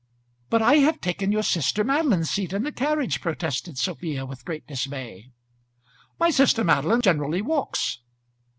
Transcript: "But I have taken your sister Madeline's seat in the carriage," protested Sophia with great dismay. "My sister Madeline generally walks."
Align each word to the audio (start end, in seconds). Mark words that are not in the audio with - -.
"But 0.49 0.63
I 0.63 0.77
have 0.77 0.99
taken 0.99 1.31
your 1.31 1.43
sister 1.43 1.83
Madeline's 1.83 2.31
seat 2.31 2.53
in 2.53 2.63
the 2.63 2.71
carriage," 2.71 3.21
protested 3.21 3.77
Sophia 3.77 4.25
with 4.25 4.45
great 4.45 4.65
dismay. 4.65 5.29
"My 6.19 6.31
sister 6.31 6.63
Madeline 6.63 7.03
generally 7.03 7.43
walks." 7.43 7.99